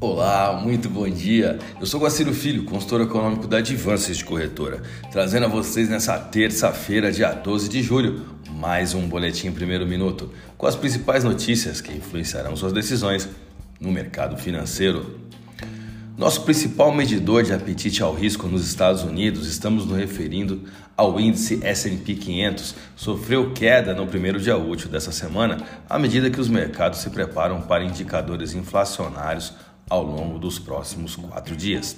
[0.00, 1.58] Olá, muito bom dia.
[1.80, 4.80] Eu sou Guaciro Filho, consultor econômico da Advances de Corretora,
[5.10, 10.68] trazendo a vocês nessa terça-feira, dia 12 de julho, mais um boletim primeiro minuto com
[10.68, 13.28] as principais notícias que influenciarão suas decisões
[13.80, 15.18] no mercado financeiro.
[16.16, 20.62] Nosso principal medidor de apetite ao risco nos Estados Unidos, estamos nos referindo
[20.96, 25.58] ao índice S&P 500, sofreu queda no primeiro dia útil dessa semana,
[25.88, 29.54] à medida que os mercados se preparam para indicadores inflacionários
[29.88, 31.96] ao longo dos próximos quatro dias.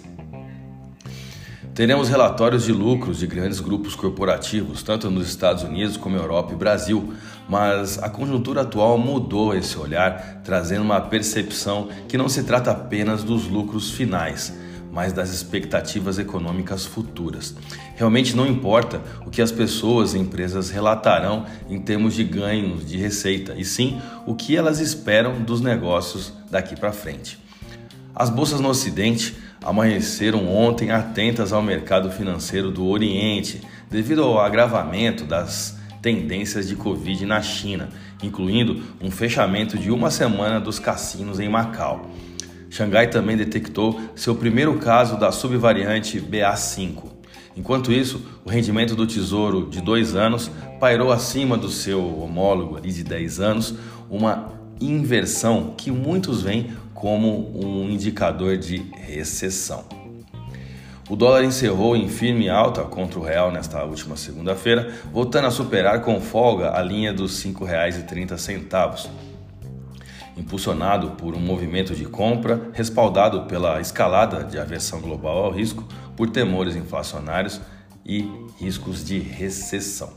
[1.75, 6.57] Teremos relatórios de lucros de grandes grupos corporativos, tanto nos Estados Unidos como Europa e
[6.57, 7.15] Brasil,
[7.49, 13.23] mas a conjuntura atual mudou esse olhar, trazendo uma percepção que não se trata apenas
[13.23, 14.53] dos lucros finais,
[14.93, 17.55] mas das expectativas econômicas futuras.
[17.95, 22.97] Realmente não importa o que as pessoas e empresas relatarão em termos de ganhos de
[22.97, 27.39] receita, e sim o que elas esperam dos negócios daqui para frente.
[28.21, 35.25] As bolsas no Ocidente amanheceram ontem atentas ao mercado financeiro do Oriente, devido ao agravamento
[35.25, 37.89] das tendências de Covid na China,
[38.23, 42.11] incluindo um fechamento de uma semana dos cassinos em Macau.
[42.69, 47.05] Xangai também detectou seu primeiro caso da subvariante BA5.
[47.57, 53.03] Enquanto isso, o rendimento do Tesouro de dois anos pairou acima do seu homólogo de
[53.03, 53.75] 10 anos,
[54.11, 59.85] uma inversão que muitos veem como um indicador de recessão.
[61.09, 66.03] O dólar encerrou em firme alta contra o real nesta última segunda-feira, voltando a superar
[66.03, 69.09] com folga a linha dos R$ 5,30,
[70.37, 75.85] impulsionado por um movimento de compra respaldado pela escalada de aversão global ao risco
[76.17, 77.61] por temores inflacionários
[78.07, 80.13] e riscos de recessão.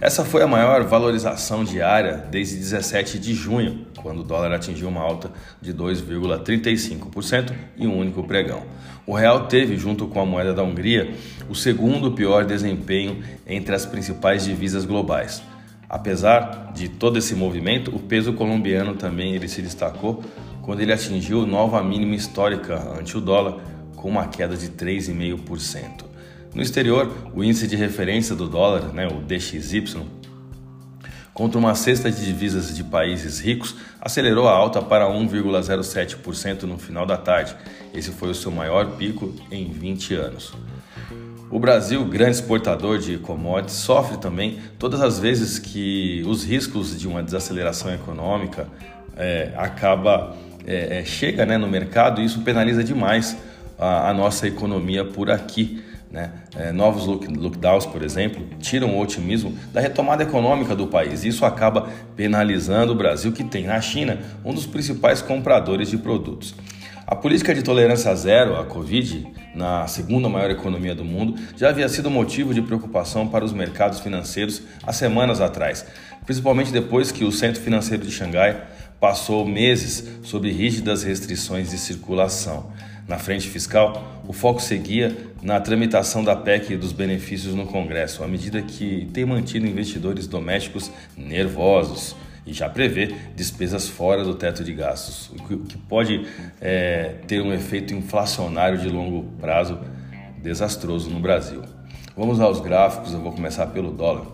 [0.00, 5.02] Essa foi a maior valorização diária desde 17 de junho, quando o dólar atingiu uma
[5.02, 8.62] alta de 2,35% em um único pregão.
[9.06, 11.12] O real teve, junto com a moeda da Hungria,
[11.50, 15.42] o segundo pior desempenho entre as principais divisas globais.
[15.86, 20.24] Apesar de todo esse movimento, o peso colombiano também ele se destacou
[20.62, 23.60] quando ele atingiu nova mínima histórica ante o dólar,
[23.96, 26.09] com uma queda de 3,5%.
[26.54, 30.04] No exterior, o índice de referência do dólar, né, o DXY,
[31.32, 37.06] contra uma cesta de divisas de países ricos, acelerou a alta para 1,07% no final
[37.06, 37.54] da tarde.
[37.94, 40.52] Esse foi o seu maior pico em 20 anos.
[41.50, 47.08] O Brasil, grande exportador de commodities, sofre também todas as vezes que os riscos de
[47.08, 48.68] uma desaceleração econômica
[49.16, 53.36] é, acaba é, é chega né, no mercado e isso penaliza demais
[53.78, 55.82] a, a nossa economia por aqui.
[56.10, 56.32] Né?
[56.56, 61.24] É, novos lockdowns, por exemplo, tiram o otimismo da retomada econômica do país.
[61.24, 66.54] Isso acaba penalizando o Brasil, que tem na China um dos principais compradores de produtos.
[67.06, 71.88] A política de tolerância zero à Covid, na segunda maior economia do mundo, já havia
[71.88, 75.84] sido motivo de preocupação para os mercados financeiros há semanas atrás,
[76.24, 78.62] principalmente depois que o Centro Financeiro de Xangai
[79.00, 82.70] passou meses sob rígidas restrições de circulação.
[83.10, 88.28] Na frente fiscal, o foco seguia na tramitação da PEC dos benefícios no Congresso, à
[88.28, 92.14] medida que tem mantido investidores domésticos nervosos
[92.46, 96.24] e já prevê despesas fora do teto de gastos, o que pode
[96.60, 99.80] é, ter um efeito inflacionário de longo prazo
[100.40, 101.62] desastroso no Brasil.
[102.16, 104.26] Vamos aos gráficos, eu vou começar pelo dólar.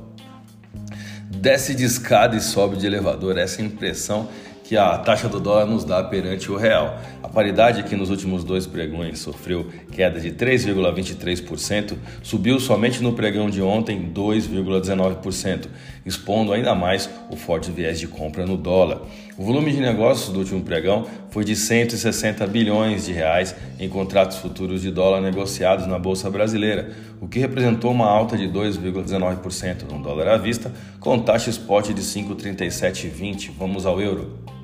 [1.30, 4.28] Desce de escada e sobe de elevador, essa é impressão
[4.66, 6.98] que a taxa do dólar nos dá perante o real.
[7.22, 13.48] A paridade que nos últimos dois pregões sofreu queda de 3,23%, subiu somente no pregão
[13.48, 15.66] de ontem 2,19%,
[16.04, 19.02] expondo ainda mais o forte viés de compra no dólar.
[19.38, 24.38] O volume de negócios do último pregão foi de 160 bilhões de reais em contratos
[24.38, 26.90] futuros de dólar negociados na bolsa brasileira,
[27.20, 32.02] o que representou uma alta de 2,19% no dólar à vista, com taxa spot de
[32.02, 33.50] 5,3720.
[33.56, 34.55] Vamos ao euro.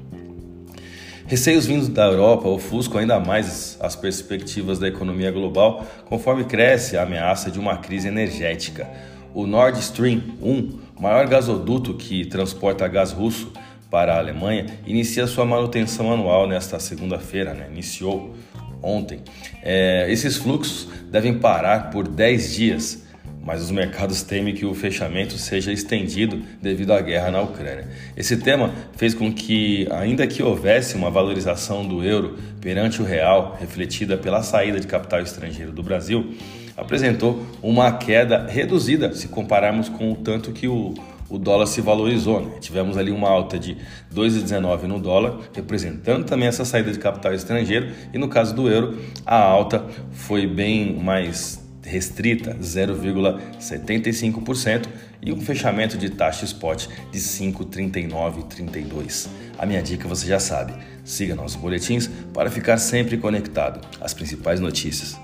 [1.32, 7.04] Receios vindos da Europa ofuscam ainda mais as perspectivas da economia global conforme cresce a
[7.04, 8.86] ameaça de uma crise energética.
[9.32, 13.50] O Nord Stream 1, maior gasoduto que transporta gás russo
[13.90, 17.66] para a Alemanha, inicia sua manutenção anual nesta segunda-feira, né?
[17.72, 18.34] iniciou
[18.82, 19.22] ontem.
[19.62, 23.04] É, esses fluxos devem parar por 10 dias
[23.44, 27.88] mas os mercados temem que o fechamento seja estendido devido à guerra na Ucrânia.
[28.16, 33.56] Esse tema fez com que, ainda que houvesse uma valorização do euro perante o real,
[33.60, 36.34] refletida pela saída de capital estrangeiro do Brasil,
[36.76, 40.94] apresentou uma queda reduzida se compararmos com o tanto que o,
[41.28, 42.40] o dólar se valorizou.
[42.40, 42.52] Né?
[42.60, 43.76] Tivemos ali uma alta de
[44.14, 47.90] 2,19 no dólar, representando também essa saída de capital estrangeiro.
[48.12, 54.86] E no caso do euro, a alta foi bem mais restrita, 0,75%,
[55.20, 59.28] e um fechamento de taxa spot de 5,3932.
[59.56, 60.74] A minha dica você já sabe,
[61.04, 65.16] siga nossos boletins para ficar sempre conectado às principais notícias.